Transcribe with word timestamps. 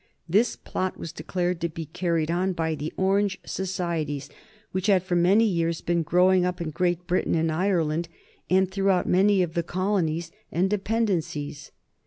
This 0.27 0.55
plot 0.55 0.97
was 0.97 1.11
declared 1.11 1.61
to 1.61 1.69
be 1.69 1.85
carried 1.85 2.31
on 2.31 2.53
by 2.53 2.73
the 2.73 2.91
Orange 2.97 3.37
societies 3.45 4.31
which 4.71 4.87
had 4.87 5.03
for 5.03 5.15
many 5.15 5.43
years 5.45 5.79
been 5.81 6.01
growing 6.01 6.43
up 6.43 6.59
in 6.59 6.71
Great 6.71 7.05
Britain 7.05 7.35
and 7.35 7.51
Ireland, 7.51 8.09
and 8.49 8.71
throughout 8.71 9.07
many 9.07 9.43
of 9.43 9.53
the 9.53 9.61
colonies 9.61 10.31
and 10.51 10.71
dependencies. 10.71 11.71